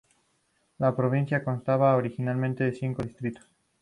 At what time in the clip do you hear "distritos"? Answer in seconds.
3.03-3.45